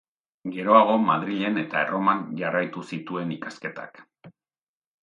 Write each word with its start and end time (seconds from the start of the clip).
Geroago 0.53 0.95
Madrilen 1.03 1.61
eta 1.65 1.83
Erroman 1.83 2.25
jarraitu 2.41 2.87
zituen 2.95 3.39
ikasketak. 3.39 4.07